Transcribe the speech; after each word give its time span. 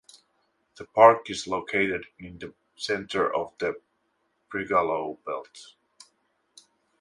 The 0.79 0.85
park 0.85 1.29
is 1.29 1.45
located 1.45 2.07
in 2.17 2.39
the 2.39 2.55
centre 2.75 3.31
of 3.35 3.53
the 3.59 3.75
Brigalow 4.51 5.19
Belt. 5.23 5.75